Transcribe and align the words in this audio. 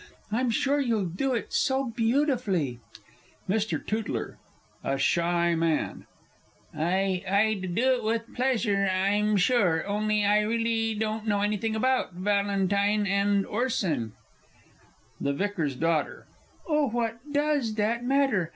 I'm 0.31 0.49
sure 0.49 0.79
you'll 0.81 1.05
do 1.05 1.35
it 1.35 1.53
so 1.53 1.91
beautifully! 1.95 2.79
MR. 3.47 3.85
TOOTLER 3.85 4.39
(a 4.83 4.97
shy 4.97 5.53
man). 5.53 6.07
I 6.75 7.23
I'd 7.29 7.75
do 7.75 7.97
it 7.97 8.03
with 8.03 8.33
pleasure, 8.33 8.89
I'm 8.91 9.37
sure 9.37 9.85
only 9.85 10.25
I 10.25 10.39
really 10.39 10.95
don't 10.95 11.27
know 11.27 11.41
anything 11.41 11.75
about 11.75 12.13
Valentine 12.15 13.05
and 13.05 13.45
Orson! 13.45 14.13
THE 15.19 15.33
V.'S 15.33 15.75
D. 15.75 15.85
Oh, 16.67 16.87
what 16.89 17.19
does 17.31 17.75
that 17.75 18.03
matter? 18.03 18.49